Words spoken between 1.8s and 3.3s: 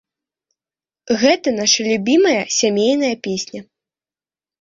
любімая сямейная